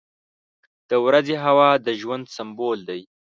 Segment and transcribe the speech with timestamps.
[0.89, 3.01] •د ورځې هوا د ژوند سمبول دی.